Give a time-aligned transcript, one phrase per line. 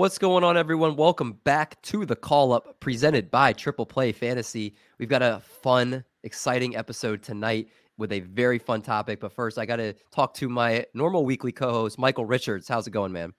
[0.00, 0.96] What's going on, everyone?
[0.96, 4.74] Welcome back to the call up presented by Triple Play Fantasy.
[4.96, 7.68] We've got a fun, exciting episode tonight
[7.98, 9.20] with a very fun topic.
[9.20, 12.66] But first, I got to talk to my normal weekly co host, Michael Richards.
[12.66, 13.34] How's it going, man?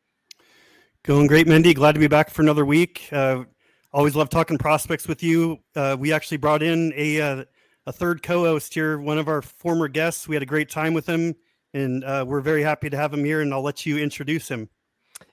[1.02, 1.74] Going great, Mendy.
[1.74, 3.10] Glad to be back for another week.
[3.12, 3.46] Uh,
[3.92, 5.58] always love talking prospects with you.
[5.76, 7.44] Uh, we actually brought in a, uh,
[7.88, 10.28] a third co host here, one of our former guests.
[10.28, 11.34] We had a great time with him,
[11.74, 13.42] and uh, we're very happy to have him here.
[13.42, 14.70] And I'll let you introduce him.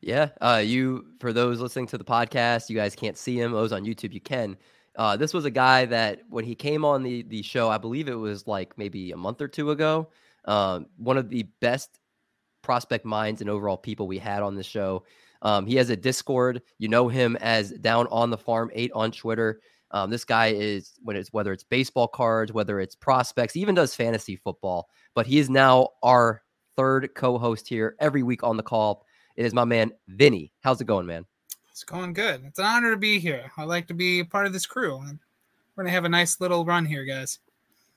[0.00, 3.53] Yeah, uh, you for those listening to the podcast, you guys can't see him.
[3.53, 4.56] Those on YouTube, you can.
[4.97, 8.09] Uh, this was a guy that when he came on the the show, I believe
[8.09, 10.09] it was like maybe a month or two ago.
[10.44, 11.98] Um, one of the best
[12.62, 15.05] prospect minds and overall people we had on the show.
[15.42, 16.62] Um, he has a Discord.
[16.78, 19.61] You know him as Down on the Farm Eight on Twitter.
[19.91, 23.94] Um, this guy is when it's whether it's baseball cards, whether it's prospects, even does
[23.94, 24.89] fantasy football.
[25.14, 26.42] But he is now our
[26.77, 29.05] third co-host here every week on the call.
[29.39, 30.50] It is my man Vinny.
[30.62, 31.25] How's it going, man?
[31.70, 32.42] It's going good.
[32.44, 33.53] It's an honor to be here.
[33.56, 34.98] I like to be a part of this crew.
[34.98, 37.39] We're gonna have a nice little run here, guys.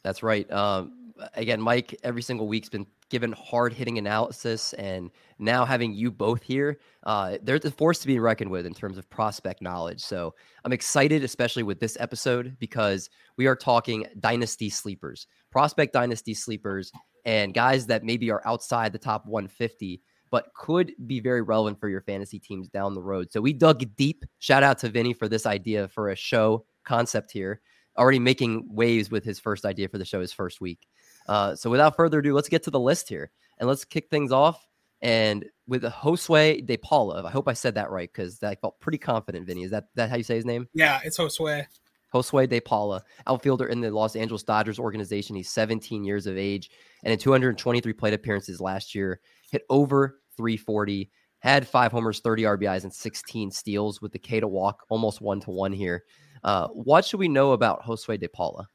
[0.03, 0.49] That's right.
[0.51, 6.11] Um, again, Mike, every single week's been given hard hitting analysis, and now having you
[6.11, 9.99] both here, uh, there's a force to be reckoned with in terms of prospect knowledge.
[9.99, 16.35] So I'm excited, especially with this episode, because we are talking dynasty sleepers, prospect dynasty
[16.35, 16.91] sleepers,
[17.25, 21.89] and guys that maybe are outside the top 150 but could be very relevant for
[21.89, 23.31] your fantasy teams down the road.
[23.31, 24.25] So we dug deep.
[24.39, 27.61] Shout out to Vinny for this idea for a show concept here.
[27.97, 30.87] Already making waves with his first idea for the show his first week.
[31.27, 34.31] Uh, so without further ado, let's get to the list here and let's kick things
[34.31, 34.65] off.
[35.01, 38.99] And with Josue De Paula, I hope I said that right because I felt pretty
[38.99, 39.47] confident.
[39.47, 40.67] Vinny, is that that how you say his name?
[40.73, 41.65] Yeah, it's Josue.
[42.13, 45.35] Josue De Paula, outfielder in the Los Angeles Dodgers organization.
[45.35, 46.69] He's 17 years of age
[47.03, 51.09] and in 223 plate appearances last year, hit over 340,
[51.39, 55.39] had five homers, 30 RBIs, and 16 steals with the K to walk almost one
[55.41, 56.03] to one here.
[56.43, 58.67] Uh, what should we know about Josue De Paula?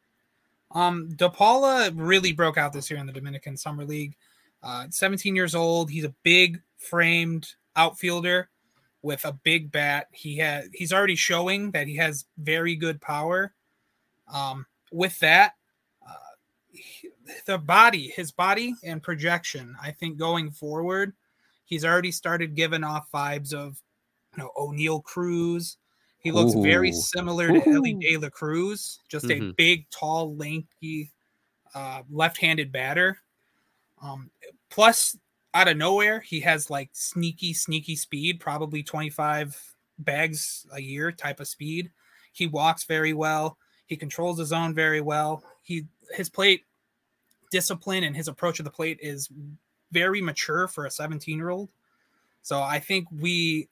[0.72, 4.16] Um, De Paula really broke out this year in the Dominican Summer League.
[4.62, 5.90] Uh, 17 years old.
[5.90, 8.50] He's a big framed outfielder
[9.02, 10.08] with a big bat.
[10.12, 13.54] He has he's already showing that he has very good power.
[14.32, 15.52] Um, with that,
[16.06, 16.34] uh,
[16.72, 17.10] he,
[17.46, 21.12] the body, his body and projection, I think going forward
[21.66, 23.78] He's already started giving off vibes of
[24.36, 25.76] you know Oneil Cruz.
[26.18, 26.62] He looks Ooh.
[26.62, 29.50] very similar to Elly De La Cruz, just mm-hmm.
[29.50, 31.12] a big, tall, lanky,
[31.74, 33.18] uh, left-handed batter.
[34.02, 34.30] Um,
[34.70, 35.16] plus,
[35.54, 41.38] out of nowhere, he has like sneaky, sneaky speed, probably 25 bags a year type
[41.38, 41.90] of speed.
[42.32, 43.56] He walks very well.
[43.86, 45.42] He controls his own very well.
[45.62, 46.64] He his plate
[47.50, 49.28] discipline and his approach to the plate is
[49.96, 51.70] very mature for a 17 year old.
[52.42, 53.68] So I think we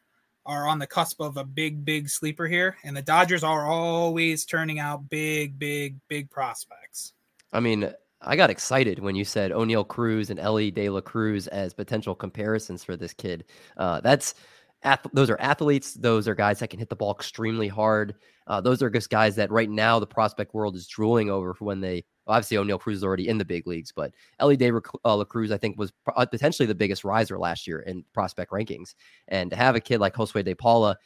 [0.47, 2.79] are on the cusp of a big, big sleeper here.
[2.83, 7.12] And the Dodgers are always turning out big, big, big prospects.
[7.53, 7.93] I mean,
[8.23, 12.15] I got excited when you said Oneil Cruz and Elly De La Cruz as potential
[12.15, 13.45] comparisons for this kid.
[13.77, 14.35] Uh, that's
[15.12, 15.93] those are athletes.
[15.93, 18.15] Those are guys that can hit the ball extremely hard.
[18.47, 21.65] Uh, those are just guys that right now the prospect world is drooling over for
[21.65, 25.17] when they obviously Oneil Cruz is already in the big leagues, but Elly De uh,
[25.17, 28.95] La Cruz I think was uh, potentially the biggest riser last year in prospect rankings,
[29.29, 30.97] and to have a kid like Josue De Paula.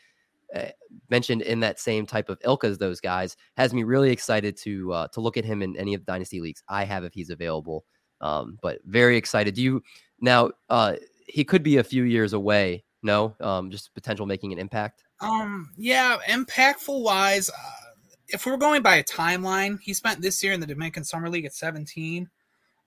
[0.54, 0.64] Uh,
[1.10, 4.90] mentioned in that same type of ilk as those guys has me really excited to
[4.94, 7.28] uh, to look at him in any of the dynasty leagues I have if he's
[7.28, 7.84] available.
[8.22, 9.54] Um, but very excited.
[9.54, 9.82] Do you
[10.22, 10.52] now?
[10.70, 10.94] Uh,
[11.26, 15.04] he could be a few years away no, um, just potential making an impact.
[15.20, 17.87] Um, yeah, impactful wise, uh,
[18.28, 21.46] if we're going by a timeline, he spent this year in the Dominican Summer League
[21.46, 22.28] at 17.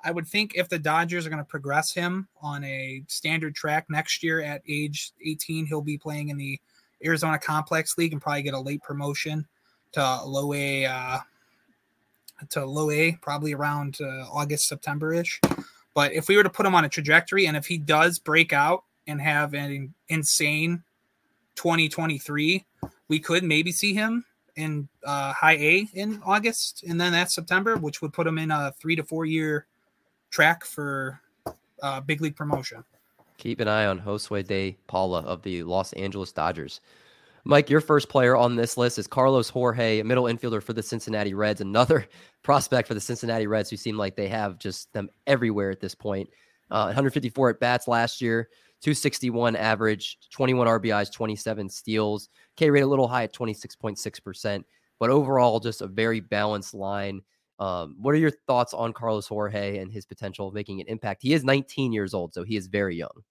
[0.03, 3.87] I would think if the Dodgers are going to progress him on a standard track
[3.89, 6.59] next year at age 18, he'll be playing in the
[7.03, 9.47] Arizona Complex League and probably get a late promotion
[9.93, 11.19] to low A, uh,
[12.49, 15.39] to low A, probably around uh, August, September ish.
[15.93, 18.53] But if we were to put him on a trajectory, and if he does break
[18.53, 20.83] out and have an insane
[21.55, 22.65] 2023,
[23.07, 24.25] we could maybe see him
[24.61, 28.51] in uh, high A in August, and then that's September, which would put him in
[28.51, 29.67] a three to four year
[30.29, 31.19] track for
[31.81, 32.83] uh, big league promotion.
[33.37, 36.79] Keep an eye on Josue de Paula of the Los Angeles Dodgers.
[37.43, 40.83] Mike, your first player on this list is Carlos Jorge, a middle infielder for the
[40.83, 42.05] Cincinnati Reds, another
[42.43, 45.95] prospect for the Cincinnati Reds who seem like they have just them everywhere at this
[45.95, 46.29] point.
[46.69, 48.49] Uh, 154 at bats last year,
[48.81, 52.29] 261 average, 21 RBIs, 27 steals.
[52.55, 54.63] K rate a little high at 26.6%,
[54.99, 57.21] but overall, just a very balanced line.
[57.59, 61.21] Um, what are your thoughts on Carlos Jorge and his potential of making an impact?
[61.21, 63.23] He is 19 years old, so he is very young.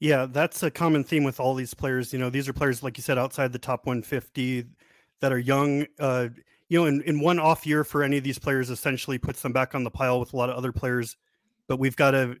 [0.00, 2.12] Yeah, that's a common theme with all these players.
[2.12, 4.64] You know, these are players, like you said, outside the top 150
[5.20, 5.86] that are young.
[5.98, 6.28] Uh,
[6.68, 9.52] you know, in, in one off year for any of these players essentially puts them
[9.52, 11.16] back on the pile with a lot of other players.
[11.66, 12.36] But we've got to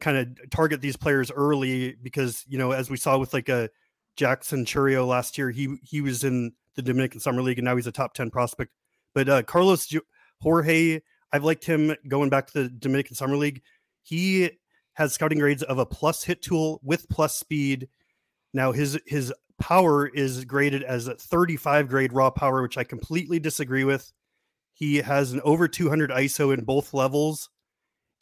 [0.00, 3.70] kind of target these players early because, you know, as we saw with like a
[4.16, 7.86] Jackson Chourio last year, he he was in the Dominican Summer League and now he's
[7.86, 8.72] a top 10 prospect.
[9.14, 9.92] But uh, Carlos
[10.40, 11.00] Jorge,
[11.32, 13.62] I've liked him going back to the Dominican Summer League.
[14.02, 14.50] He
[14.94, 17.88] has scouting grades of a plus hit tool with plus speed.
[18.52, 23.38] Now his his power is graded as a 35 grade raw power, which I completely
[23.38, 24.12] disagree with.
[24.74, 27.48] He has an over 200 ISO in both levels,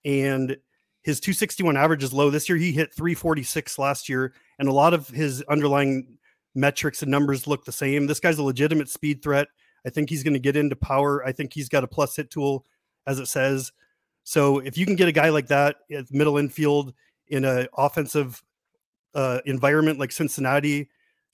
[0.05, 0.57] and
[1.05, 2.31] his 261 average is low.
[2.31, 6.19] This year he hit 346 last year, and a lot of his underlying
[6.55, 8.07] metrics and numbers look the same.
[8.07, 9.49] This guy's a legitimate speed threat.
[9.87, 11.25] I think he's going to get into power.
[11.25, 12.65] I think he's got a plus hit tool,
[13.07, 13.71] as it says.
[14.25, 16.95] So if you can get a guy like that at middle infield
[17.29, 18.43] in an offensive
[19.15, 20.89] uh, environment like Cincinnati,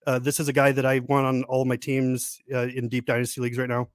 [0.04, 3.06] uh, this is a guy that I want on all my teams uh, in deep
[3.06, 3.88] dynasty leagues right now.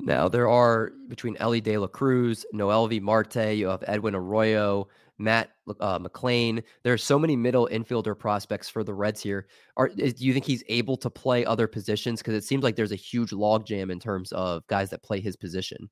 [0.00, 4.88] Now there are between Elly De La Cruz, Noelvi Marte, you have Edwin Arroyo,
[5.18, 5.50] Matt
[5.80, 6.62] uh, McLain.
[6.82, 9.46] There are so many middle infielder prospects for the Reds here.
[9.76, 12.20] Are do you think he's able to play other positions?
[12.20, 15.36] Because it seems like there's a huge logjam in terms of guys that play his
[15.36, 15.88] position.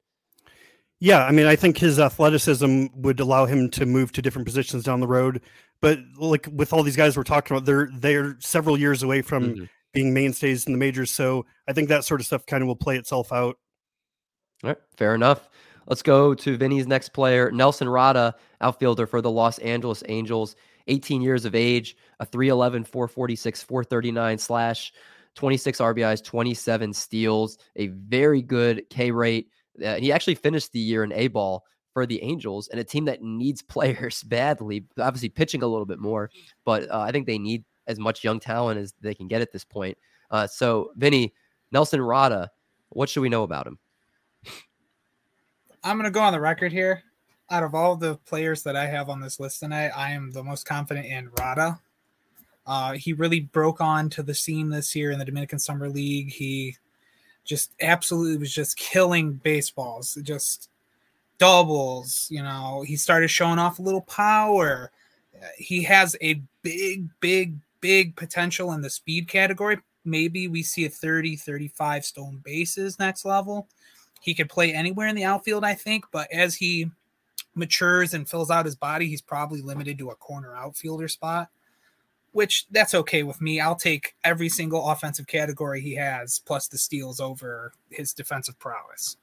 [0.99, 4.84] Yeah, I mean, I think his athleticism would allow him to move to different positions
[4.84, 5.43] down the road.
[5.81, 9.54] But like with all these guys we're talking about, they're they're several years away from
[9.54, 9.64] mm-hmm.
[9.93, 11.10] being mainstays in the majors.
[11.10, 13.56] So I think that sort of stuff kind of will play itself out.
[14.64, 15.49] All right, fair enough.
[15.88, 20.55] Let's go to Vinny's next player, Nelson Rada, outfielder for the Los Angeles Angels,
[20.87, 24.93] 18 years of age, a 311, 446, 439 slash,
[25.35, 29.49] 26 RBIs, 27 steals, a very good K rate.
[29.85, 33.05] Uh, he actually finished the year in A ball for the Angels and a team
[33.06, 34.85] that needs players badly.
[34.99, 36.31] Obviously, pitching a little bit more,
[36.64, 39.50] but uh, I think they need as much young talent as they can get at
[39.50, 39.99] this point.
[40.31, 41.35] Uh, so, Vinny,
[41.73, 42.50] Nelson Rada,
[42.91, 43.79] what should we know about him?
[45.84, 47.02] I'm going to go on the record here.
[47.50, 50.44] Out of all the players that I have on this list tonight, I am the
[50.44, 51.81] most confident in Rada.
[52.64, 56.31] Uh, he really broke on to the scene this year in the Dominican Summer League.
[56.31, 56.76] He
[57.44, 60.70] just absolutely was just killing baseballs, just
[61.38, 62.28] doubles.
[62.31, 64.93] You know, he started showing off a little power.
[65.58, 69.78] He has a big, big, big potential in the speed category.
[70.05, 73.67] Maybe we see a 30, 35 stolen bases next level.
[74.23, 76.91] He could play anywhere in the outfield, I think, but as he
[77.55, 81.51] matures and fills out his body, he's probably limited to a corner outfielder spot
[82.33, 83.61] which that's okay with me.
[83.61, 89.17] I'll take every single offensive category he has plus the steals over his defensive prowess.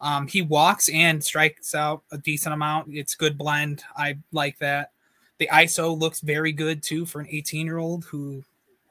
[0.00, 2.88] Um, he walks and strikes out a decent amount.
[2.90, 3.84] It's good blend.
[3.96, 4.90] I like that.
[5.38, 8.42] The ISO looks very good too for an 18 year old who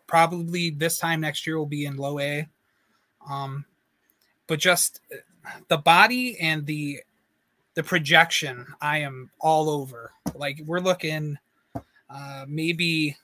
[0.07, 2.47] probably this time next year will be in low A.
[3.27, 3.65] Um,
[4.47, 5.01] but just
[5.67, 6.99] the body and the
[7.75, 10.11] the projection, I am all over.
[10.35, 11.37] Like we're looking
[12.09, 13.17] uh, maybe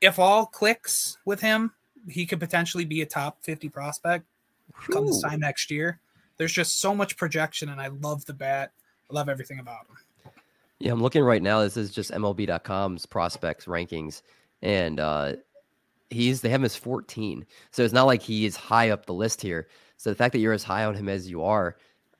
[0.00, 1.72] if all clicks with him,
[2.08, 4.24] he could potentially be a top 50 prospect
[4.90, 6.00] come this time next year.
[6.36, 8.72] There's just so much projection, and I love the bat.
[9.10, 10.32] I love everything about him.
[10.78, 11.60] Yeah, I'm looking right now.
[11.62, 14.22] This is just MLB.com's prospects rankings,
[14.62, 15.34] and uh,
[16.10, 17.44] he's they have him as 14.
[17.72, 19.68] So it's not like he is high up the list here.
[19.98, 21.76] So the fact that you're as high on him as you are,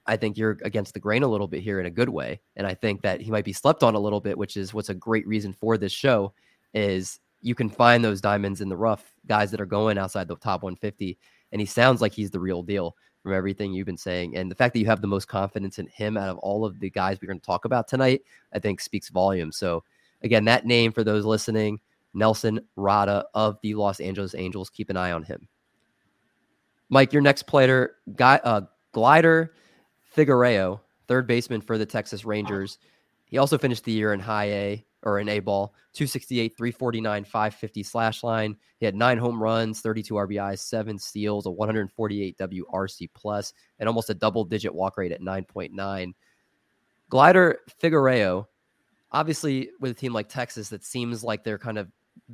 [0.06, 2.40] I think you're against the grain a little bit here in a good way.
[2.56, 4.88] And I think that he might be slept on a little bit, which is what's
[4.88, 6.32] a great reason for this show.
[6.74, 10.36] Is you can find those diamonds in the rough, guys that are going outside the
[10.36, 11.18] top 150.
[11.52, 14.36] And he sounds like he's the real deal from everything you've been saying.
[14.36, 16.80] And the fact that you have the most confidence in him out of all of
[16.80, 19.56] the guys we're going to talk about tonight, I think speaks volumes.
[19.56, 19.84] So,
[20.22, 21.80] again, that name for those listening,
[22.14, 24.70] Nelson Rada of the Los Angeles Angels.
[24.70, 25.48] Keep an eye on him.
[26.88, 28.62] Mike, your next player, guy, uh,
[28.94, 29.50] Gleider
[30.16, 32.78] Figuereo, third baseman for the Texas Rangers.
[33.26, 37.82] He also finished the year in high A or in A ball, 268, 349, 550
[37.82, 38.56] slash line.
[38.78, 44.10] He had nine home runs, 32 RBIs, seven steals, a 148 WRC plus, and almost
[44.10, 46.12] a double digit walk rate at 9.9.
[47.10, 48.46] Gleider Figuereo,
[49.12, 51.88] obviously, with a team like Texas, that seems like they're kind of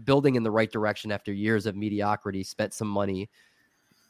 [0.05, 3.29] building in the right direction after years of mediocrity, spent some money.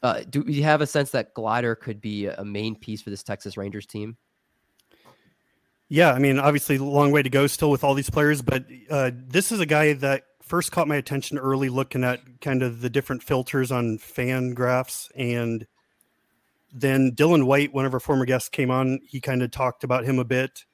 [0.05, 3.23] Uh, do you have a sense that Gleider could be a main piece for this
[3.23, 4.17] Texas Rangers team?
[5.89, 9.09] Yeah, I mean, obviously, long way to go still with all these players, but uh,
[9.15, 12.89] this is a guy that first caught my attention early looking at kind of the
[12.89, 15.65] different filters on FanGraphs, And
[16.71, 18.99] then Dylan White, one of our former guests, came on.
[19.07, 20.65] He kind of talked about him a bit.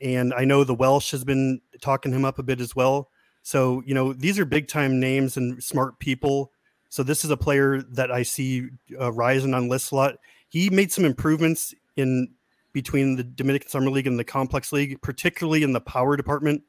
[0.00, 3.10] And I know the Welsh has been talking him up a bit as well.
[3.42, 6.52] So, you know, these are big time names and smart people.
[6.92, 8.68] So, this is a player that I see
[9.00, 10.16] uh, rising on list a lot.
[10.50, 12.28] He made some improvements in
[12.74, 16.64] between the Dominican Summer League and the Complex League, particularly in the power department.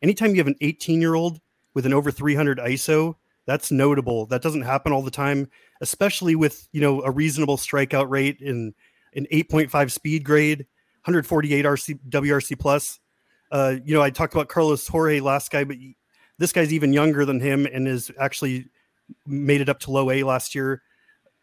[0.00, 1.40] Anytime you have an 18 year old
[1.74, 3.16] with an over 300 ISO,
[3.46, 4.26] that's notable.
[4.26, 5.50] That doesn't happen all the time,
[5.80, 8.74] especially with you know a reasonable strikeout rate in
[9.16, 10.58] an 8.5 speed grade,
[11.02, 13.00] 148 RC WRC plus.
[13.50, 15.78] Uh, you know, I talked about Carlos Jorge last guy, but
[16.38, 18.66] this guy's even younger than him and is actually
[19.26, 20.82] made it up to low A last year.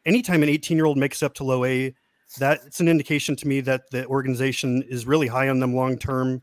[0.05, 1.93] Anytime an 18 year old makes it up to low A,
[2.37, 6.41] that's an indication to me that the organization is really high on them long term.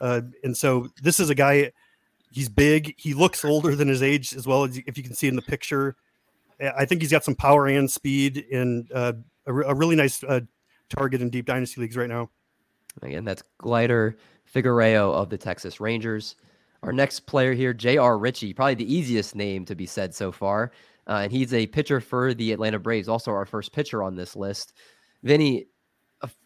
[0.00, 1.72] Uh, and so this is a guy.
[2.32, 2.94] He's big.
[2.98, 4.64] He looks older than his age as well.
[4.64, 5.96] As if you can see in the picture,
[6.60, 9.14] I think he's got some power and speed and uh,
[9.46, 10.40] a, a, really nice uh,
[10.90, 12.30] target in deep dynasty leagues right now.
[13.02, 14.14] Again, that's Gleider
[14.52, 16.36] Figuereo of the Texas Rangers.
[16.82, 18.18] Our next player here, J.R.
[18.18, 20.72] Ritchie, probably the easiest name to be said so far.
[21.06, 24.36] Uh, and he's a pitcher for the Atlanta Braves, also our first pitcher on this
[24.36, 24.72] list.
[25.22, 25.66] Vinny,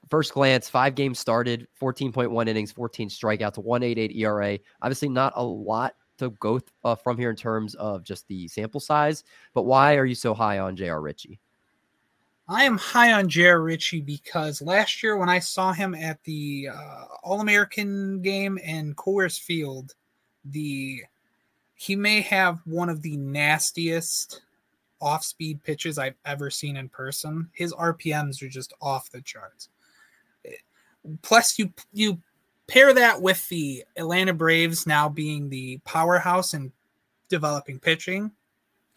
[0.08, 4.58] first glance, five games started, 14.1 innings, 14 strikeouts, 188 ERA.
[4.82, 8.48] Obviously, not a lot to go th- uh, from here in terms of just the
[8.48, 11.00] sample size, but why are you so high on J.R.
[11.00, 11.40] Ritchie?
[12.46, 13.62] I am high on J.R.
[13.62, 18.94] Ritchie because last year when I saw him at the uh, All American game in
[18.94, 19.94] Coors Field,
[20.44, 21.02] the
[21.74, 24.42] he may have one of the nastiest
[25.00, 27.50] off speed pitches I've ever seen in person.
[27.52, 29.68] His RPMs are just off the charts.
[31.22, 32.20] Plus, you you
[32.66, 36.72] pair that with the Atlanta Braves now being the powerhouse in
[37.28, 38.30] developing pitching.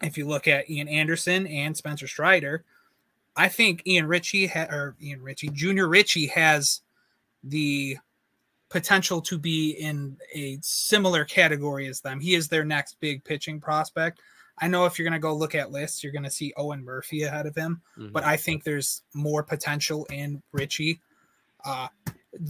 [0.02, 2.64] If you look at Ian Anderson and Spencer Strider,
[3.36, 6.80] I think Ian Ritchie ha- or Ian Ritchie Junior Ritchie has
[7.42, 7.98] the
[8.68, 12.20] potential to be in a similar category as them.
[12.20, 14.20] He is their next big pitching prospect.
[14.60, 16.84] I know if you're going to go look at lists, you're going to see Owen
[16.84, 18.12] Murphy ahead of him, mm-hmm.
[18.12, 21.00] but I think there's more potential in Ritchie.
[21.64, 21.88] Uh,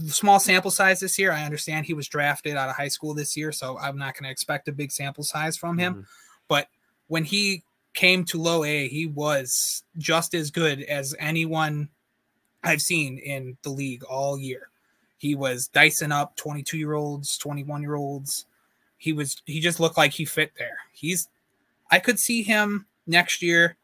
[0.07, 1.31] small sample size this year.
[1.31, 4.25] I understand he was drafted out of high school this year, so I'm not going
[4.25, 5.93] to expect a big sample size from him.
[5.93, 6.03] Mm-hmm.
[6.47, 6.67] But
[7.07, 11.89] when he came to low A, he was just as good as anyone
[12.63, 14.68] I've seen in the league all year.
[15.19, 18.47] He was dicing up 22 year olds, 21 year olds.
[18.97, 20.79] He was, he just looked like he fit there.
[20.91, 21.29] He's
[21.91, 23.75] I could see him next year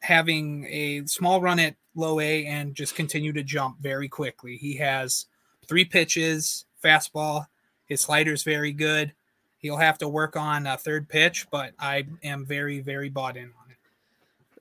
[0.00, 4.56] having a small run at low A and just continue to jump very quickly.
[4.56, 5.26] He has
[5.66, 7.46] three pitches, fastball.
[7.86, 9.12] His slider's very good.
[9.58, 13.52] He'll have to work on a third pitch, but I am very, very bought in.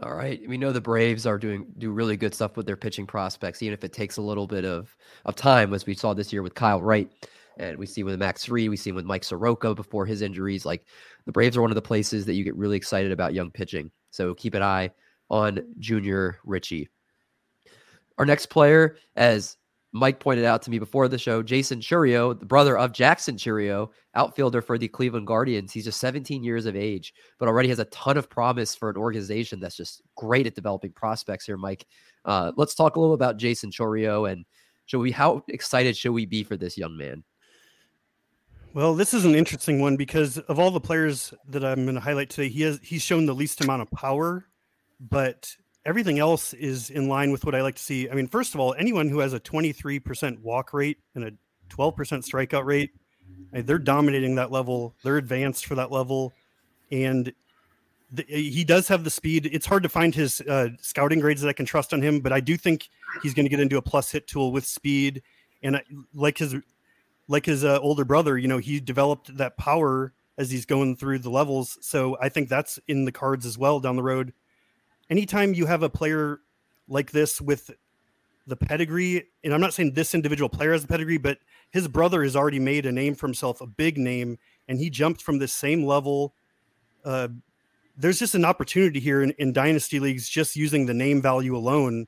[0.02, 0.42] All right.
[0.48, 3.74] We know the Braves are doing do really good stuff with their pitching prospects, even
[3.74, 6.56] if it takes a little bit of, of time, as we saw this year with
[6.56, 7.10] Kyle Wright.
[7.58, 10.66] And we see with Max Fried, we see with Mike Soroka before his injuries.
[10.66, 10.86] Like
[11.26, 13.92] the Braves are one of the places that you get really excited about young pitching.
[14.12, 14.92] So keep an eye
[15.30, 16.88] on Junior Ritchie.
[18.18, 19.58] Our next player, as
[19.92, 23.90] Mike pointed out to me before the show, Jason Chourio, the brother of Jackson Chourio,
[24.14, 25.72] outfielder for the Cleveland Guardians.
[25.72, 28.98] He's just 17 years of age, but already has a ton of promise for an
[28.98, 31.88] organization that's just great at developing prospects here, Mike.
[32.26, 34.46] Uh, let's talk a little about Jason Chourio and
[34.86, 37.24] should we how excited should we be for this young man?
[38.74, 42.02] Well, this is an interesting one because of all the players that I'm going to
[42.02, 44.46] highlight today, he has he's shown the least amount of power,
[45.00, 45.56] but
[45.90, 48.08] everything else is in line with what I like to see.
[48.08, 51.32] I mean, first of all, anyone who has a 23% walk rate and a
[51.70, 52.92] 12% strikeout rate,
[53.52, 54.94] they're dominating that level.
[55.04, 56.32] They're advanced for that level,
[56.92, 57.34] and
[58.12, 59.50] the, he does have the speed.
[59.52, 62.32] It's hard to find his uh, scouting grades that I can trust on him, but
[62.32, 62.90] I do think
[63.24, 65.24] he's going to get into a plus hit tool with speed.
[65.64, 66.56] And I, like his
[67.28, 71.20] like his uh, older brother, you know, he developed that power as he's going through
[71.20, 71.78] the levels.
[71.82, 74.34] So I think that's in the cards as well down the road.
[75.10, 76.40] Anytime you have a player
[76.88, 77.72] like this with
[78.48, 81.40] the pedigree, and I'm not saying this individual player has the pedigree, but
[81.72, 84.38] his brother has already made a name for himself, a big name,
[84.68, 86.34] and he jumped from the same level.
[87.06, 87.30] Uh,
[87.98, 92.08] there's just an opportunity here in, in dynasty leagues just using the name value alone.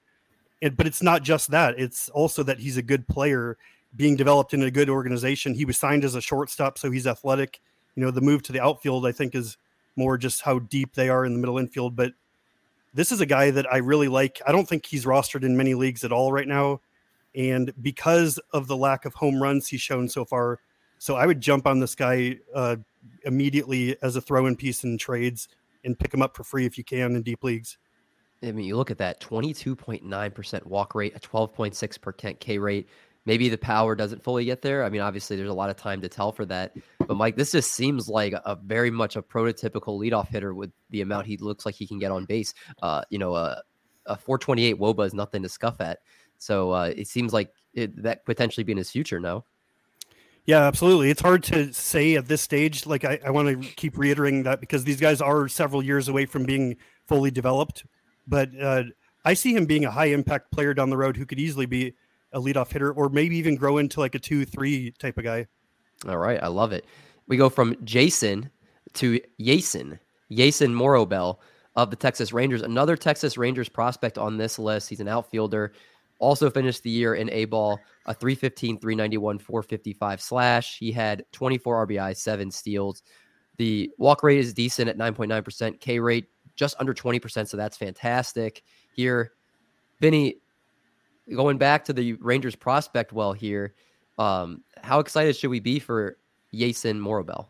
[0.61, 3.57] It, but it's not just that; it's also that he's a good player
[3.95, 5.53] being developed in a good organization.
[5.53, 7.61] He was signed as a shortstop, so he's athletic.
[7.95, 9.57] You know, the move to the outfield, I think, is
[9.95, 11.95] more just how deep they are in the middle infield.
[11.95, 12.13] But
[12.93, 14.41] this is a guy that I really like.
[14.45, 16.81] I don't think he's rostered in many leagues at all right now.
[17.33, 20.59] And because of the lack of home runs he's shown so far,
[20.97, 22.75] so I would jump on this guy uh,
[23.25, 25.47] immediately as a throw in piece in trades
[25.83, 27.77] and pick him up for free if you can in deep leagues.
[28.43, 32.89] I mean, you look at that 22.9% walk rate, a 12.6% K rate,
[33.25, 34.83] maybe the power doesn't fully get there.
[34.83, 36.75] I mean, obviously, there's a lot of time to tell for that.
[36.99, 41.01] But Mike, this just seems like a, very much a prototypical leadoff hitter with the
[41.01, 42.53] amount he looks like he can get on base.
[42.81, 43.61] Uh, you know, a,
[44.05, 45.99] a 428 woba is nothing to scuff at.
[46.37, 49.19] So uh, it seems like it, that potentially be in his future.
[49.19, 49.43] No.
[50.45, 51.11] Yeah, absolutely.
[51.11, 52.87] It's hard to say at this stage.
[52.87, 56.25] Like I, I want to keep reiterating that because these guys are several years away
[56.25, 57.85] from being fully developed.
[58.27, 58.83] But uh,
[59.23, 61.93] I see him being a high impact player down the road who could easily be
[62.33, 65.45] a leadoff hitter, or maybe even grow into like a two three type of guy.
[66.07, 66.85] All right, I love it.
[67.27, 68.49] We go from Jason
[68.93, 69.99] to Jason,
[70.31, 71.37] Jason Morrobel
[71.75, 74.89] of the Texas Rangers, another Texas Rangers prospect on this list.
[74.89, 75.73] He's an outfielder.
[76.19, 80.77] Also finished the year in A ball, a 315, 391, 455 slash.
[80.77, 83.01] He had 24 RBI, seven steals.
[83.57, 85.79] The walk rate is decent at 9.9%.
[85.79, 87.47] K rate just under 20%.
[87.47, 89.31] So that's fantastic here.
[89.99, 90.35] Vinny,
[91.35, 93.73] going back to the Rangers prospect well here,
[94.17, 96.17] um, how excited should we be for
[96.53, 97.47] Yeison Morrobel?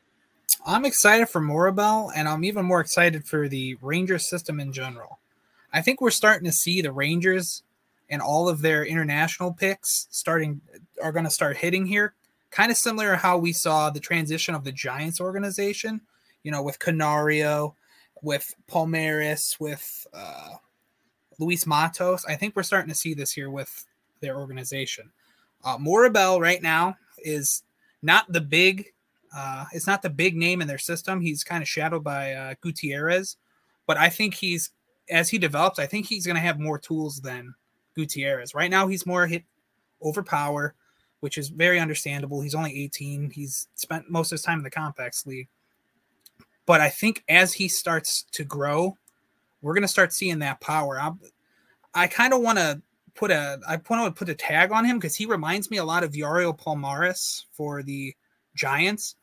[0.65, 5.19] I'm excited for Morrobel, and I'm even more excited for the Rangers system in general.
[5.73, 7.63] I think we're starting to see the Rangers
[8.09, 10.61] and all of their international picks starting
[11.01, 12.13] are going to start hitting here.
[12.51, 16.01] Kind of similar to how we saw the transition of the Giants organization,
[16.43, 17.75] you know, with Canario,
[18.21, 20.49] with Palmeiro, with uh,
[21.41, 22.23] Luis Matos.
[22.25, 23.85] I think we're starting to see this here with
[24.21, 25.11] their organization.
[25.63, 27.63] Uh, Morrobel right now is
[28.01, 28.85] not the big,
[29.35, 31.19] uh, it's not the big name in their system.
[31.19, 33.37] He's kind of shadowed by uh, Gutierrez,
[33.87, 34.71] but I think he's
[35.09, 37.53] as he develops, I think he's going to have more tools than
[37.95, 38.55] Gutierrez.
[38.55, 39.43] Right now, he's more hit
[40.01, 40.75] over power,
[41.19, 42.41] which is very understandable.
[42.41, 43.31] He's only 18.
[43.31, 45.49] He's spent most of his time in the complex league.
[46.65, 48.97] But I think as he starts to grow
[49.61, 50.99] we're going to start seeing that power.
[50.99, 51.19] I'm,
[51.93, 52.81] i kind of want to
[53.15, 55.83] put a I want to put a tag on him because he reminds me a
[55.83, 58.15] lot of Yariel Palmeiro for the
[58.55, 59.15] Giants.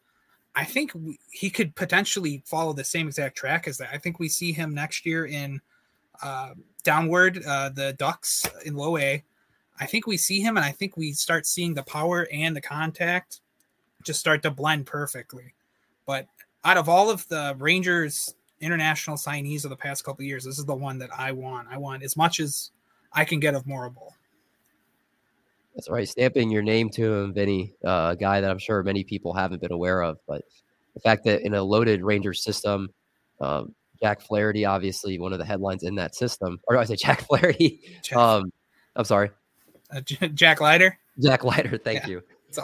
[0.54, 3.90] I think we, he could potentially follow the same exact track as that.
[3.92, 5.60] I think we see him next year in
[6.22, 9.22] uh, downward uh, the Ducks in low A.
[9.80, 12.60] I think we see him, and I think we start seeing the power and the
[12.60, 13.40] contact
[14.02, 15.54] just start to blend perfectly.
[16.06, 16.26] But
[16.64, 20.64] out of all of the Rangers international signees of the past couple years, this is
[20.64, 21.68] the one that I want.
[21.70, 22.70] I want as much as
[23.12, 24.10] I can get of Morrobel.
[25.74, 26.08] That's right.
[26.08, 29.60] Stamping your name to him, Vinny, uh, a guy that I'm sure many people haven't
[29.60, 30.18] been aware of.
[30.26, 30.42] But
[30.94, 32.88] the fact that in a loaded Rangers system,
[33.40, 36.96] um, Jack Flaherty, obviously one of the headlines in that system, or do I say
[36.96, 37.80] Jack Flaherty.
[38.02, 38.18] Jack.
[38.18, 38.52] Um,
[38.96, 39.30] I'm sorry.
[39.90, 40.98] Uh, J- Jack Leiter.
[41.22, 41.78] Jack Leiter.
[41.78, 42.22] Thank yeah, you.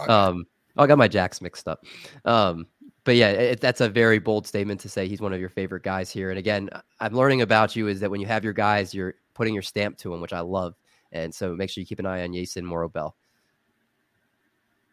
[0.08, 1.84] Um, I got my Jacks mixed up.
[2.24, 2.66] Um,
[3.04, 5.82] but yeah, it, that's a very bold statement to say he's one of your favorite
[5.82, 6.30] guys here.
[6.30, 9.52] And again, I'm learning about you is that when you have your guys, you're putting
[9.52, 10.74] your stamp to them, which I love.
[11.12, 13.12] And so make sure you keep an eye on Yeison Morrobel.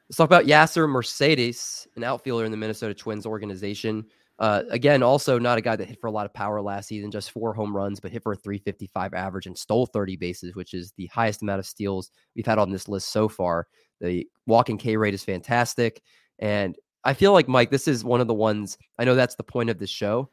[0.10, 4.06] Let's talk about Yasser Mercedes, an outfielder in the Minnesota Twins organization.
[4.40, 7.12] Uh, again, also not a guy that hit for a lot of power last season,
[7.12, 10.74] just four home runs, but hit for a 355 average and stole 30 bases, which
[10.74, 13.68] is the highest amount of steals we've had on this list so far.
[14.02, 16.02] The walk walking K rate is fantastic.
[16.40, 18.78] And I feel like Mike, this is one of the ones.
[19.00, 20.30] I know that's the point of this show,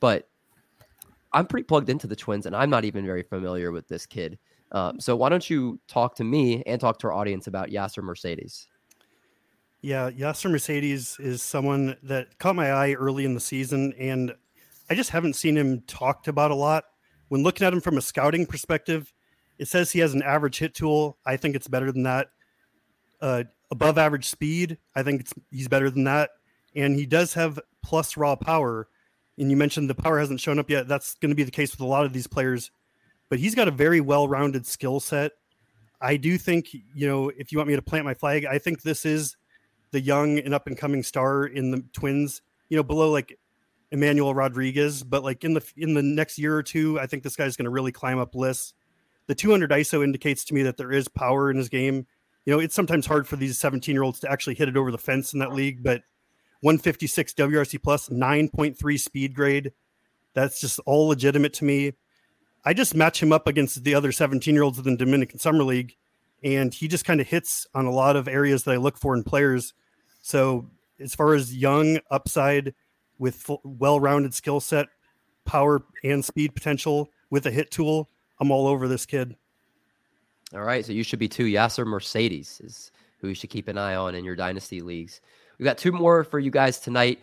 [0.00, 0.28] but
[1.32, 4.38] I'm pretty plugged into the Twins, and I'm not even very familiar with this kid.
[4.72, 8.02] Um, so why don't you talk to me and talk to our audience about Yasser
[8.02, 8.68] Mercedes?
[9.80, 14.32] Yeah, Yasser Mercedes is someone that caught my eye early in the season, and
[14.88, 16.84] I just haven't seen him talked about a lot.
[17.28, 19.12] When looking at him from a scouting perspective,
[19.58, 21.18] it says he has an average hit tool.
[21.26, 22.28] I think it's better than that.
[23.20, 24.76] Uh, above average speed.
[24.94, 26.30] I think he's better than that.
[26.76, 28.86] And he does have plus raw power.
[29.38, 30.86] And you mentioned the power hasn't shown up yet.
[30.86, 32.70] That's going to be the case with a lot of these players.
[33.30, 35.32] But he's got a very well rounded skill set.
[36.02, 38.82] I do think, you know, if you want me to plant my flag, I think
[38.82, 39.36] this is
[39.90, 43.38] the young and up and coming star in the Twins, you know, below like
[43.90, 45.02] Emmanuel Rodriguez.
[45.02, 47.64] But like in the in the next year or two, I think this guy's going
[47.64, 48.74] to really climb up lists.
[49.28, 52.06] The 200 ISO indicates to me that there is power in his game
[52.44, 54.90] you know, it's sometimes hard for these 17 year olds to actually hit it over
[54.90, 56.02] the fence in that league, but
[56.60, 59.72] 156 WRC plus, 9.3 speed grade.
[60.34, 61.92] That's just all legitimate to me.
[62.64, 65.64] I just match him up against the other 17 year olds in the Dominican Summer
[65.64, 65.96] League,
[66.42, 69.14] and he just kind of hits on a lot of areas that I look for
[69.14, 69.74] in players.
[70.20, 72.74] So, as far as young upside
[73.18, 74.86] with well rounded skill set,
[75.44, 79.36] power, and speed potential with a hit tool, I'm all over this kid.
[80.54, 80.84] All right.
[80.84, 81.44] So, you should be too.
[81.46, 85.20] Yasser Mercedes is who you should keep an eye on in your dynasty leagues.
[85.58, 87.20] We've got two more for you guys tonight.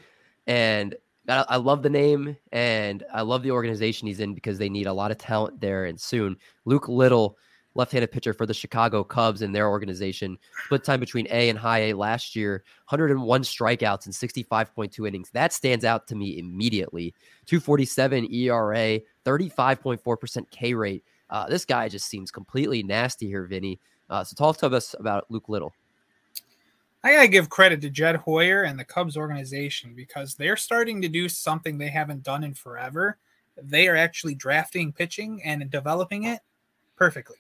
[0.48, 0.96] And
[1.28, 4.94] I love the name and I love the organization he's in because they need a
[4.94, 6.38] lot of talent there and soon.
[6.66, 7.38] Luke Little,
[7.76, 11.90] left-handed pitcher for the Chicago Cubs and their organization, split time between A and high
[11.90, 15.30] A last year, 101 strikeouts and 65.2 innings.
[15.32, 17.14] That stands out to me immediately.
[17.46, 21.04] 247 ERA, 35.4% K rate.
[21.30, 23.80] Uh, this guy just seems completely nasty here, Vinny.
[24.10, 25.74] Uh, so talk to us about Luke Little.
[27.04, 31.08] I gotta give credit to Jed Hoyer and the Cubs organization because they're starting to
[31.08, 33.18] do something they haven't done in forever.
[33.62, 36.42] They are actually drafting pitching and developing it
[36.98, 37.38] perfectly.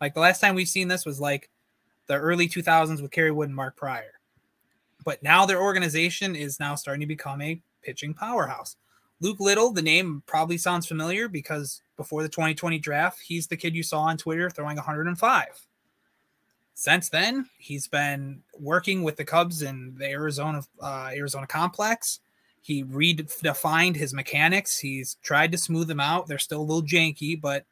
[0.00, 1.50] Like the last time we've seen this was like
[2.06, 4.18] the early 2000s with Kerry Wood and Mark Prior.
[5.04, 8.76] But now their organization is now starting to become a pitching powerhouse.
[9.20, 13.74] Luke Little, the name probably sounds familiar because before the 2020 draft, he's the kid
[13.74, 15.66] you saw on Twitter throwing 105
[16.74, 22.20] since then, he's been working with the Cubs in the Arizona uh, Arizona complex.
[22.60, 24.78] He redefined his mechanics.
[24.78, 26.26] He's tried to smooth them out.
[26.26, 27.66] They're still a little janky, but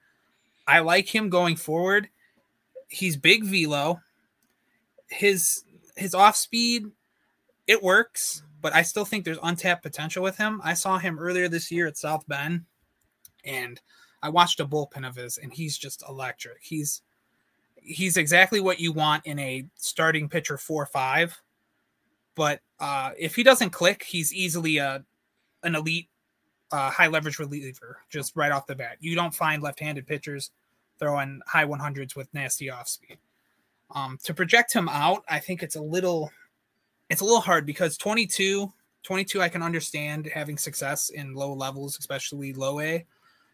[0.67, 2.09] I like him going forward.
[2.89, 4.01] He's big velo.
[5.09, 5.65] His
[5.97, 6.87] his off speed,
[7.67, 10.61] it works, but I still think there's untapped potential with him.
[10.63, 12.65] I saw him earlier this year at South Bend,
[13.45, 13.81] and
[14.23, 16.59] I watched a bullpen of his, and he's just electric.
[16.63, 17.03] He's
[17.77, 21.37] he's exactly what you want in a starting pitcher four five.
[22.35, 25.05] But uh, if he doesn't click, he's easily a
[25.63, 26.09] an elite
[26.73, 28.97] uh, high leverage reliever just right off the bat.
[29.01, 30.51] You don't find left handed pitchers
[30.99, 33.19] throwing high 100s with nasty off speed.
[33.93, 36.31] Um, to project him out, I think it's a little
[37.09, 41.99] it's a little hard because 22 22 I can understand having success in low levels,
[41.99, 43.05] especially low A.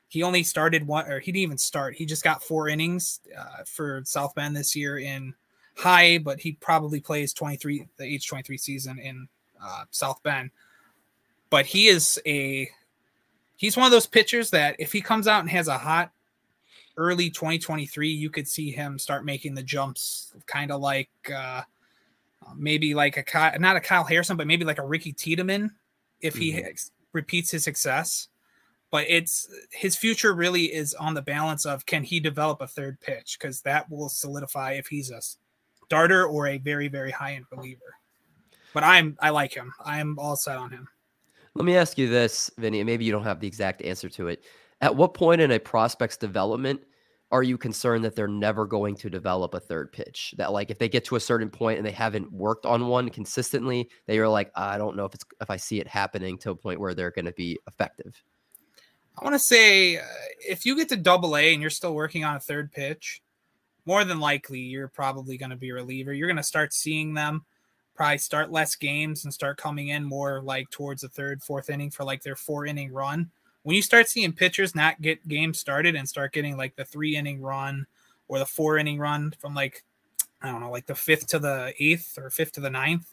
[0.09, 1.97] He only started one, or he didn't even start.
[1.97, 5.35] He just got four innings uh, for South Bend this year in
[5.77, 9.29] high, but he probably plays 23, the age 23 season in
[9.63, 10.51] uh, South Bend.
[11.51, 12.69] But he is a,
[13.57, 16.13] he's one of those pitchers that if he comes out and has a hot
[16.97, 21.63] early 2023, you could see him start making the jumps, kind of like uh,
[22.57, 25.73] maybe like a not a Kyle Harrison, but maybe like a Ricky Tiedemann
[26.21, 26.69] if he mm-hmm.
[27.13, 28.29] repeats his success
[28.91, 33.01] but it's his future really is on the balance of can he develop a third
[33.01, 35.21] pitch because that will solidify if he's a
[35.85, 37.97] starter or a very very high end reliever.
[38.73, 39.73] But I'm I like him.
[39.85, 40.89] I'm all set on him.
[41.55, 42.85] Let me ask you this, Vinny.
[42.85, 44.45] Maybe you don't have the exact answer to it.
[44.83, 46.83] At what point in a prospect's development
[47.33, 50.35] are you concerned that they're never going to develop a third pitch?
[50.37, 53.09] That like if they get to a certain point and they haven't worked on one
[53.09, 56.51] consistently, they are like, I don't know if it's if I see it happening to
[56.51, 58.23] a point where they're going to be effective.
[59.19, 60.03] I want to say uh,
[60.47, 63.23] if you get to double A and you're still working on a third pitch,
[63.87, 66.13] more than likely you're probably going to be a reliever.
[66.13, 67.45] You're going to start seeing them
[67.97, 71.91] probably start less games and start coming in more like towards the third, fourth inning
[71.91, 73.31] for like their four inning run.
[73.63, 77.17] When you start seeing pitchers not get games started and start getting like the three
[77.17, 77.87] inning run
[78.29, 79.83] or the four inning run from like,
[80.43, 83.13] I don't know, like the fifth to the eighth or fifth to the ninth,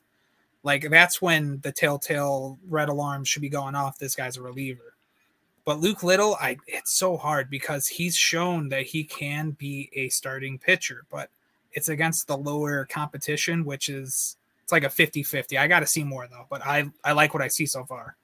[0.61, 3.97] like that's when the telltale red alarm should be going off.
[3.97, 4.92] This guy's a reliever
[5.65, 10.09] but Luke Little, I it's so hard because he's shown that he can be a
[10.09, 11.29] starting pitcher, but
[11.71, 15.57] it's against the lower competition, which is it's like a 50-50.
[15.57, 18.15] I got to see more though, but I I like what I see so far.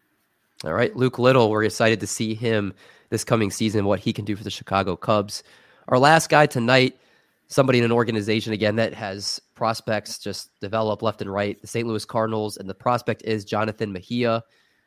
[0.65, 2.73] All right, Luke Little, we're excited to see him
[3.09, 5.43] this coming season, what he can do for the Chicago Cubs.
[5.87, 6.97] Our last guy tonight,
[7.47, 11.87] somebody in an organization again that has prospects just develop left and right, the St.
[11.87, 14.43] Louis Cardinals, and the prospect is Jonathan Mejia,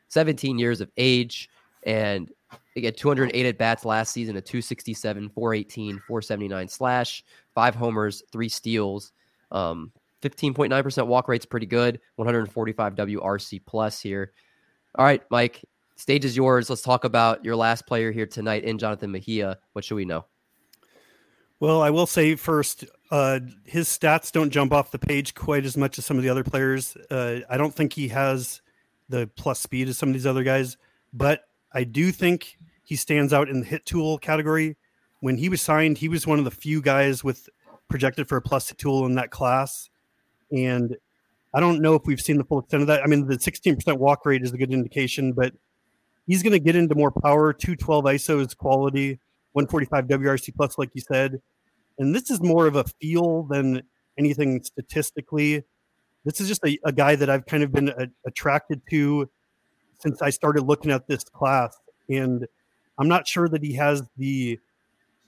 [0.09, 1.49] 17 years of age,
[1.85, 2.31] and
[2.75, 8.49] they get 208 at bats last season, a 267, 418, 479 slash, five homers, three
[8.49, 9.13] steals.
[9.51, 12.01] Um, 15.9% walk rate's pretty good.
[12.17, 14.33] 145 WRC plus here.
[14.95, 15.63] All right, Mike,
[15.97, 16.71] stage is yours.
[16.71, 19.59] Let's talk about your last player here tonight in Jonathan Mejia.
[19.73, 20.25] What should we know?
[21.61, 25.77] Well, I will say first, uh, his stats don't jump off the page quite as
[25.77, 26.97] much as some of the other players.
[27.11, 28.63] Uh, I don't think he has
[29.09, 30.77] the plus speed as some of these other guys,
[31.13, 34.77] but I do think he stands out in the hit tool category.
[35.21, 37.49] When he was signed, he was one of the few guys with
[37.89, 39.89] projected for a plus tool in that class.
[40.51, 40.97] And
[41.55, 43.03] I don't know if we've seen the full extent of that.
[43.03, 45.53] I mean, the 16% walk rate is a good indication, but
[46.27, 47.53] he's going to get into more power.
[47.53, 49.21] 212 ISO is quality,
[49.53, 51.41] 145 WRC plus, like you said.
[51.99, 53.83] And this is more of a feel than
[54.19, 55.63] anything statistically.
[56.25, 59.29] This is just a, a guy that I've kind of been a, attracted to
[60.03, 61.77] since I started looking at this class.
[62.09, 62.47] And
[62.99, 64.59] I'm not sure that he has the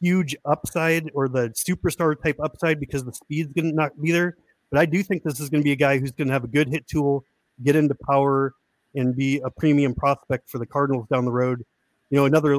[0.01, 4.37] huge upside or the superstar type upside because the speed's going to not be there.
[4.71, 6.45] But I do think this is going to be a guy who's going to have
[6.45, 7.25] a good hit tool,
[7.63, 8.55] get into power,
[8.95, 11.65] and be a premium prospect for the Cardinals down the road.
[12.11, 12.59] You know, another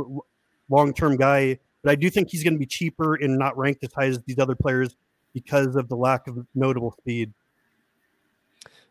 [0.69, 1.59] long term guy.
[1.83, 4.19] But I do think he's going to be cheaper and not ranked as high as
[4.23, 4.95] these other players
[5.33, 7.31] because of the lack of notable speed.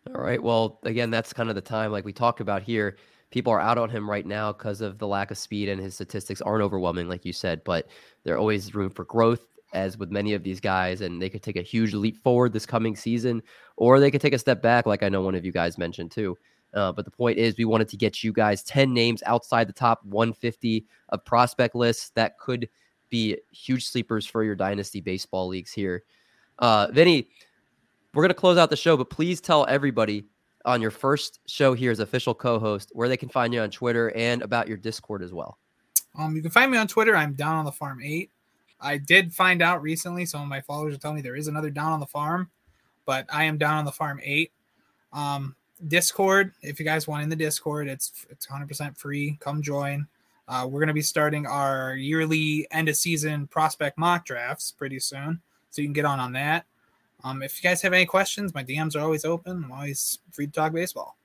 [0.07, 0.41] All right.
[0.41, 2.97] Well, again, that's kind of the time, like we talked about here.
[3.35, 5.97] People are out on him right now because of the lack of speed, and his
[5.97, 7.65] statistics aren't overwhelming, like you said.
[7.65, 7.89] But
[8.23, 11.57] there always room for growth, as with many of these guys, and they could take
[11.57, 13.43] a huge leap forward this coming season,
[13.77, 16.13] or they could take a step back, like I know one of you guys mentioned
[16.13, 16.39] too.
[16.75, 19.73] Uh, but the point is, we wanted to get you guys 10 names outside the
[19.73, 22.69] top 150 of prospect lists that could
[23.11, 26.05] be huge sleepers for your dynasty baseball leagues here.
[26.61, 27.29] Uh, Vinny,
[28.15, 30.25] we're going to close out the show, but please tell everybody
[30.65, 34.11] on your first show here as official co-host where they can find you on Twitter
[34.17, 35.59] and about your Discord as well.
[36.19, 37.17] Um, you can find me on Twitter.
[37.17, 38.31] I'm down on the farm eight.
[38.81, 40.27] I did find out recently.
[40.27, 42.51] Some of my followers are telling me there is another down on the farm,
[43.07, 44.53] but I am down on the farm eight.
[45.13, 45.57] Um,
[45.89, 49.37] Discord, if you guys want in the Discord, it's it's 100% free.
[49.41, 50.07] Come join.
[50.47, 55.01] Uh, we're going to be starting our yearly end of season prospect mock drafts pretty
[55.01, 56.67] soon, so you can get on on that.
[57.25, 59.65] Um, if you guys have any questions, my DMs are always open.
[59.65, 61.17] I'm always free to talk baseball.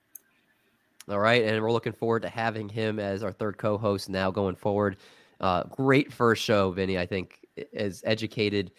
[1.10, 4.56] All right, and we're looking forward to having him as our third co-host now going
[4.56, 4.96] forward.
[5.40, 6.98] Uh, great first show, Vinny.
[6.98, 8.70] I think as educated,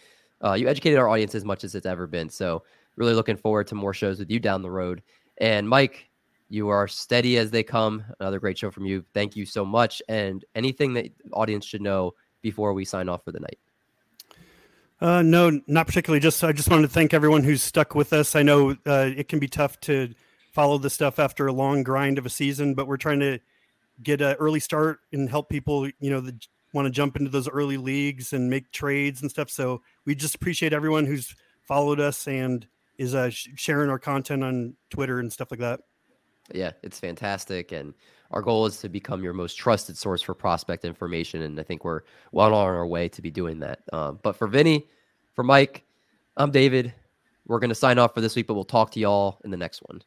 [0.43, 2.29] uh, you educated our audience as much as it's ever been.
[2.29, 2.63] So
[2.95, 5.03] really looking forward to more shows with you down the road.
[5.37, 6.09] And Mike,
[6.49, 8.03] you are steady as they come.
[8.19, 9.03] Another great show from you.
[9.13, 10.01] Thank you so much.
[10.09, 13.59] And anything that audience should know before we sign off for the night.
[15.01, 16.19] Uh, no, not particularly.
[16.19, 18.35] Just I just wanted to thank everyone who's stuck with us.
[18.35, 20.13] I know uh, it can be tough to
[20.53, 23.39] follow the stuff after a long grind of a season, but we're trying to
[24.03, 25.87] get an early start and help people.
[25.99, 29.49] You know, that want to jump into those early leagues and make trades and stuff.
[29.49, 34.75] So we just appreciate everyone who's followed us and is uh, sharing our content on
[34.89, 35.81] Twitter and stuff like that.
[36.53, 37.71] Yeah, it's fantastic.
[37.71, 37.93] And
[38.31, 41.43] our goal is to become your most trusted source for prospect information.
[41.43, 43.81] And I think we're well on our way to be doing that.
[43.93, 44.87] Um, but for Vinny,
[45.33, 45.83] for Mike,
[46.37, 46.93] I'm David.
[47.45, 49.57] We're going to sign off for this week, but we'll talk to y'all in the
[49.57, 50.01] next one.